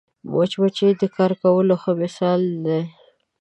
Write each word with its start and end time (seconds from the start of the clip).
مچمچۍ 0.31 0.91
د 1.01 1.03
کار 1.15 1.31
کولو 1.41 1.75
ښه 1.81 1.91
مثال 2.01 2.41
دی 2.65 2.81